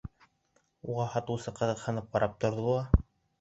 Уға 0.93 1.05
һатыусы 1.15 1.53
ҡыҙыҡһынып 1.59 2.09
ҡарап 2.17 2.35
торҙо 2.47 2.65
ла: 2.81 3.05